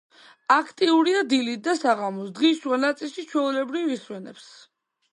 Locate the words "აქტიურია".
0.53-1.19